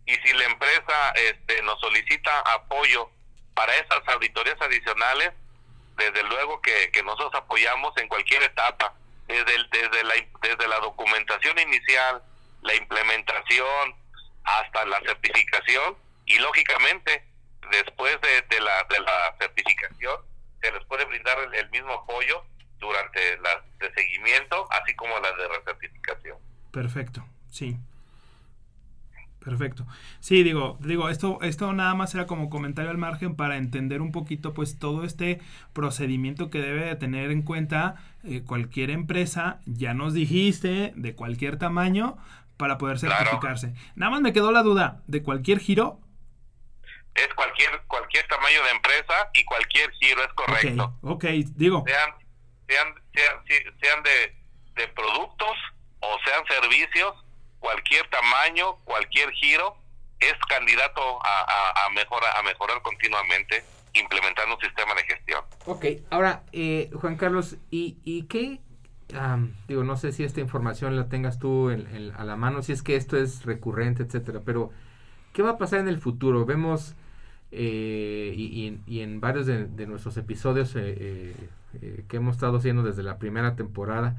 [0.05, 3.09] y si la empresa este, nos solicita apoyo
[3.53, 5.31] para esas auditorías adicionales,
[5.97, 8.93] desde luego que, nosotros apoyamos en cualquier etapa,
[9.27, 12.21] desde, desde, la, desde la documentación inicial,
[12.61, 13.95] la implementación,
[14.43, 17.23] hasta la certificación y lógicamente
[17.71, 20.17] después de, la, de la certificación
[20.61, 22.43] se les puede brindar el, mismo apoyo
[22.79, 26.37] durante las de seguimiento así como las de recertificación.
[26.71, 27.77] Perfecto, sí.
[29.43, 29.85] Perfecto.
[30.21, 34.13] Sí, digo, digo, esto, esto nada más era como comentario al margen para entender un
[34.13, 35.41] poquito, pues, todo este
[35.73, 39.59] procedimiento que debe de tener en cuenta eh, cualquier empresa.
[39.65, 42.17] Ya nos dijiste de cualquier tamaño
[42.55, 43.73] para poder certificarse.
[43.95, 45.99] Nada más me quedó la duda de cualquier giro.
[47.13, 50.97] Es cualquier cualquier tamaño de empresa y cualquier giro es correcto.
[51.01, 51.25] Ok,
[51.55, 51.83] digo.
[51.85, 52.11] Sean
[52.67, 53.35] sean sean,
[53.81, 54.35] sean de,
[54.81, 55.57] de productos
[55.99, 57.13] o sean servicios
[57.63, 59.77] cualquier tamaño, cualquier giro,
[60.19, 61.89] es candidato a, a, a
[62.43, 65.43] mejorar continuamente implementando un sistema de gestión.
[65.65, 68.59] Ok, ahora, eh, Juan Carlos, ¿y, y qué?
[69.67, 72.95] digo, no sé si esta información la tengas tú a la mano, si es que
[72.95, 74.71] esto es recurrente, etcétera, pero
[75.33, 76.45] ¿qué va a pasar en el futuro?
[76.45, 76.95] Vemos,
[77.51, 81.35] eh, y, y, en varios de, nuestros episodios eh,
[82.07, 84.17] que hemos estado haciendo desde la primera temporada,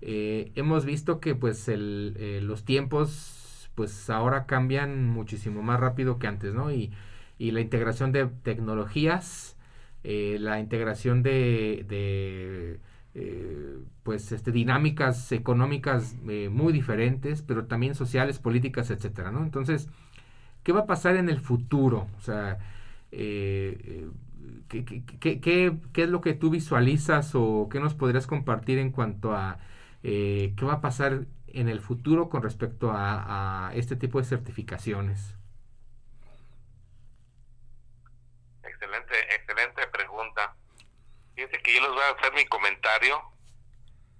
[0.00, 6.18] eh, hemos visto que pues el, eh, los tiempos pues ahora cambian muchísimo más rápido
[6.18, 6.72] que antes, ¿no?
[6.72, 6.92] Y,
[7.38, 9.56] y la integración de tecnologías,
[10.04, 12.80] eh, la integración de, de
[14.02, 16.16] pues este, dinámicas económicas
[16.50, 19.42] muy diferentes, pero también sociales, políticas, etcétera, ¿no?
[19.42, 19.88] Entonces,
[20.62, 22.08] ¿qué va a pasar en el futuro?
[22.18, 22.58] O sea,
[23.10, 24.84] ¿qué,
[25.20, 29.34] qué, qué, qué es lo que tú visualizas o qué nos podrías compartir en cuanto
[29.34, 29.58] a
[30.08, 35.34] eh, qué va a pasar en el futuro con respecto a, este tipo de certificaciones.
[38.62, 40.54] Excelente, excelente pregunta.
[41.34, 43.20] Fíjense que yo les voy a hacer mi comentario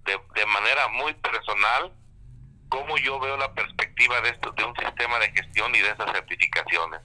[0.03, 1.93] de, de manera muy personal,
[2.67, 6.11] cómo yo veo la perspectiva de esto, de un sistema de gestión y de esas
[6.11, 6.99] certificaciones.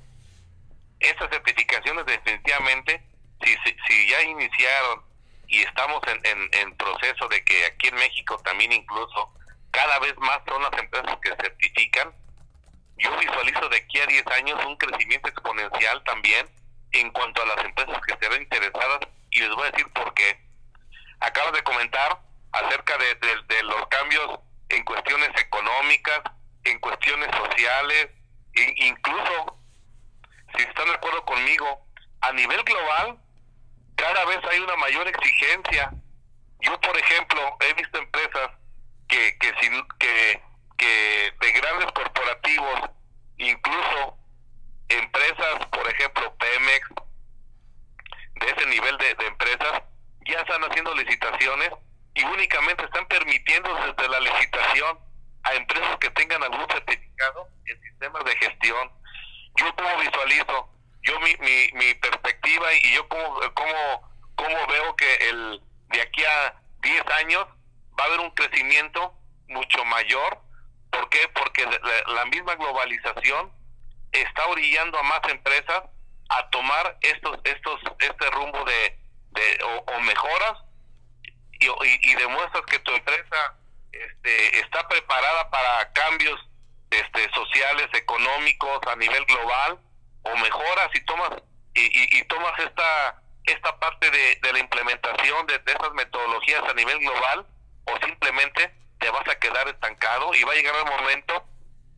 [0.99, 3.01] Esas certificaciones definitivamente,
[3.45, 3.55] si,
[3.87, 5.12] si ya iniciaron
[5.53, 9.35] y estamos en, en, proceso de que aquí en México también incluso
[9.71, 12.11] cada vez más son las empresas que certifican.
[12.97, 16.49] Yo visualizo de aquí a 10 años un crecimiento exponencial también
[16.93, 20.15] en cuanto a las empresas que se ven interesadas y les voy a decir por
[20.15, 20.41] qué.
[21.21, 22.19] Acabas de comentar
[22.53, 26.23] acerca de, de, los cambios en cuestiones económicas,
[26.65, 28.09] en cuestiones sociales,
[28.55, 29.59] e incluso,
[30.57, 31.87] si están de acuerdo conmigo,
[32.23, 33.19] a nivel global,
[34.03, 35.93] cada vez hay una mayor exigencia.
[36.59, 38.51] Yo, por ejemplo, he visto empresas
[39.07, 40.43] que, que,
[40.77, 42.81] que de grandes corporativos,
[43.39, 44.19] incluso
[44.89, 46.89] empresas, por ejemplo, Pemex,
[48.41, 49.83] de ese nivel de, de empresas,
[50.27, 51.71] ya están haciendo licitaciones
[52.15, 54.99] y únicamente están permitiendo desde la licitación
[55.45, 58.91] a empresas que tengan algún certificado en sistemas de gestión.
[59.55, 60.72] Yo como visualizo
[61.03, 66.25] yo mi, mi, mi perspectiva y yo como, como, como veo que el de aquí
[66.25, 67.47] a 10 años
[67.99, 69.15] va a haber un crecimiento
[69.49, 70.39] mucho mayor.
[70.91, 71.29] ¿Por qué?
[71.35, 73.53] Porque la, misma globalización
[74.13, 75.83] está orillando a más empresas
[76.29, 78.99] a tomar estos estos este rumbo de,
[79.31, 80.59] de o, mejoras
[81.61, 81.67] y,
[82.11, 83.57] y, demuestras que tu empresa
[83.93, 86.41] este, está preparada para cambios
[86.91, 89.79] este, sociales, económicos a nivel global
[90.23, 91.31] o mejoras y tomas
[91.75, 96.99] y, y, tomas esta esta parte de, la implementación de, de esas metodologías a nivel
[96.99, 97.47] global
[97.87, 101.45] o simplemente te vas a quedar estancado y va a llegar el momento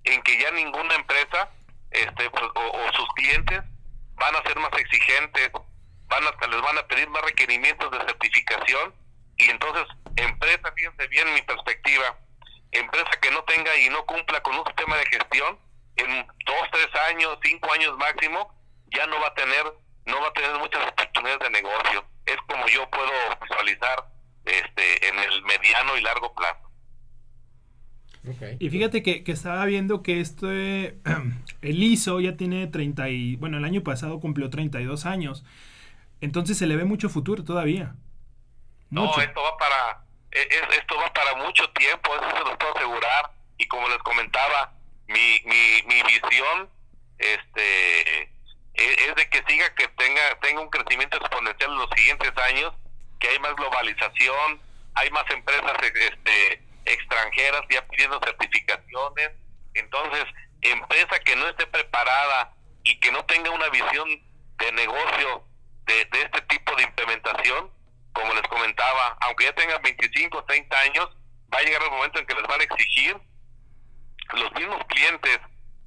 [0.05, 1.51] en que ya ninguna empresa
[1.91, 3.63] este, pues, o, o sus clientes
[4.17, 5.51] van a ser más exigentes,
[6.07, 8.95] van a, les van a pedir más requerimientos de certificación
[9.37, 12.17] y entonces empresa, fíjense bien mi perspectiva,
[12.73, 15.59] empresa que no tenga y no cumpla con un sistema de gestión,
[15.97, 18.53] en dos, tres años, cinco años máximo,
[18.95, 19.65] ya no va a tener,
[20.07, 22.05] no va a tener muchas oportunidades de negocio.
[22.27, 23.11] Es como yo puedo
[23.43, 24.09] visualizar
[24.45, 26.61] este en el mediano y largo plazo.
[28.59, 30.99] Y fíjate que, que estaba viendo que este,
[31.63, 35.45] el ISO ya tiene 30 y, bueno, el año pasado cumplió 32 años.
[36.23, 37.95] Entonces se le ve mucho futuro todavía.
[38.89, 42.75] No, esto va para e- es- esto va para mucho tiempo, eso se los puedo
[42.75, 43.31] asegurar.
[43.59, 44.73] Y como les comentaba,
[45.07, 46.71] mi, mi, mi visión
[47.19, 48.23] este
[48.75, 52.73] e- es de que siga que tenga tenga un crecimiento exponencial en los siguientes años,
[53.21, 54.61] que hay más globalización,
[54.95, 59.31] hay más empresas e- este extranjeras ya pidiendo certificaciones.
[59.75, 60.25] Entonces,
[60.61, 64.09] empresa que no esté preparada y que no tenga una visión
[64.59, 65.45] de negocio
[65.87, 67.71] de, de este tipo de implementación,
[68.13, 71.09] como les comentaba, aunque ya tengan 25 o 30 años,
[71.53, 73.17] va a llegar el momento en que les van a exigir
[74.33, 75.39] los mismos clientes,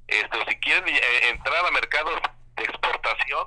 [0.06, 2.20] este, o si quieren eh, entrar a mercados
[2.56, 3.46] de exportación,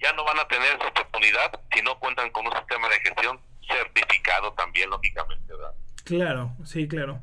[0.00, 3.40] ya no van a tener esa oportunidad si no cuentan con un sistema de gestión
[3.66, 5.74] certificado también, lógicamente, ¿verdad?
[6.04, 7.20] Claro, sí, claro.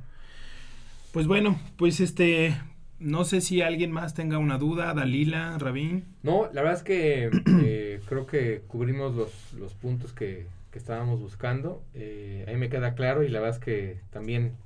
[1.11, 2.55] Pues bueno, pues este,
[2.99, 6.05] no sé si alguien más tenga una duda, Dalila, Rabín.
[6.23, 7.29] No, la verdad es que
[7.63, 11.81] eh, creo que cubrimos los, los puntos que, que estábamos buscando.
[11.93, 14.57] Eh, ahí me queda claro y la verdad es que también,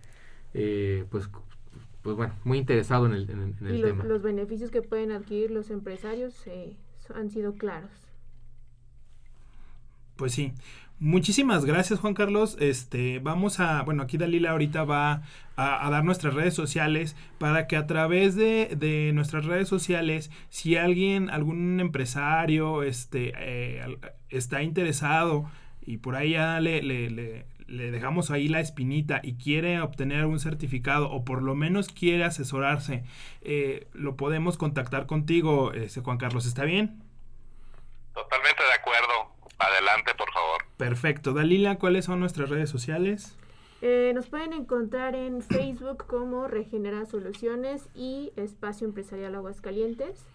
[0.56, 1.30] eh, pues,
[2.16, 4.04] pues bueno, muy interesado en el, en en el Y los, tema.
[4.04, 6.76] los beneficios que pueden adquirir los empresarios eh,
[7.14, 7.92] han sido claros.
[10.16, 10.54] Pues sí.
[11.02, 12.58] Muchísimas gracias, Juan Carlos.
[12.60, 15.22] Este, vamos a, bueno, aquí Dalila ahorita va
[15.56, 20.30] a, a dar nuestras redes sociales para que a través de, de nuestras redes sociales,
[20.50, 23.98] si alguien, algún empresario, este, eh,
[24.30, 25.50] está interesado
[25.82, 30.26] y por ahí ya le, le, le- le dejamos ahí la espinita y quiere obtener
[30.26, 33.04] un certificado o por lo menos quiere asesorarse,
[33.42, 36.46] eh, lo podemos contactar contigo, este, Juan Carlos.
[36.46, 37.04] ¿Está bien?
[38.14, 39.36] Totalmente de acuerdo.
[39.60, 40.64] Adelante, por favor.
[40.78, 41.34] Perfecto.
[41.34, 43.36] Dalila, ¿cuáles son nuestras redes sociales?
[43.82, 50.26] Eh, nos pueden encontrar en Facebook como Regenera Soluciones y Espacio Empresarial Aguascalientes.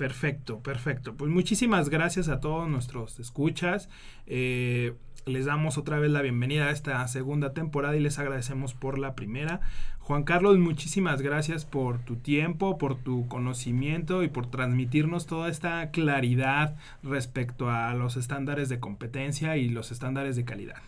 [0.00, 1.14] Perfecto, perfecto.
[1.14, 3.90] Pues muchísimas gracias a todos nuestros escuchas.
[4.26, 4.94] Eh,
[5.26, 9.14] les damos otra vez la bienvenida a esta segunda temporada y les agradecemos por la
[9.14, 9.60] primera.
[9.98, 15.90] Juan Carlos, muchísimas gracias por tu tiempo, por tu conocimiento y por transmitirnos toda esta
[15.90, 20.82] claridad respecto a los estándares de competencia y los estándares de calidad.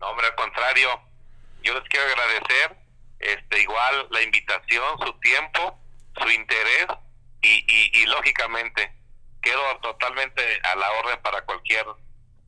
[0.00, 0.88] No, hombre, al contrario,
[1.62, 2.76] yo les quiero agradecer
[3.20, 5.78] este igual la invitación, su tiempo,
[6.20, 6.86] su interés
[7.42, 8.92] y, y, y lógicamente
[9.40, 11.86] quedo totalmente a la orden para cualquier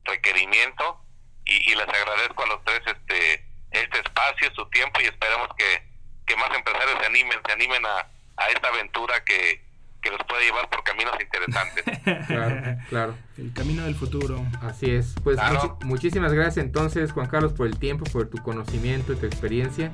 [0.05, 0.99] requerimiento
[1.45, 5.81] y, y les agradezco a los tres este este espacio, su tiempo y esperemos que,
[6.25, 8.07] que más empresarios se animen, se animen a,
[8.43, 9.63] a esta aventura que,
[10.01, 11.85] que los puede llevar por caminos interesantes.
[12.27, 13.17] Claro, claro.
[13.37, 14.45] El camino del futuro.
[14.61, 15.15] Así es.
[15.23, 15.77] Pues Claro.
[15.83, 19.91] muchísimas gracias entonces, Juan Carlos, por el tiempo, por tu conocimiento y tu experiencia.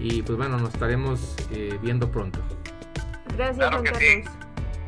[0.00, 2.40] Y pues bueno, nos estaremos eh, viendo pronto.
[3.36, 4.22] Gracias, Claro Juan que sí.
[4.24, 4.36] Carlos.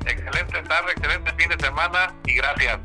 [0.06, 2.80] excelente tarde, excelente fin de semana y gracias.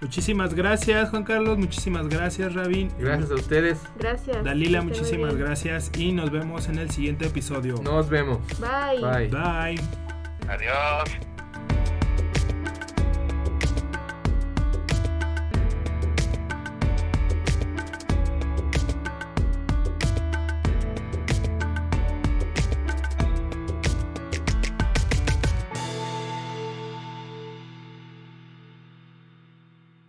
[0.00, 1.58] Muchísimas gracias, Juan Carlos.
[1.58, 2.90] Muchísimas gracias, Rabín.
[2.98, 3.78] Gracias a ustedes.
[3.98, 4.42] Gracias.
[4.42, 7.76] Dalila, muchísimas gracias y nos vemos en el siguiente episodio.
[7.82, 8.38] Nos vemos.
[8.58, 9.00] Bye.
[9.00, 9.28] Bye.
[9.28, 9.80] Bye.
[10.48, 11.29] Adiós.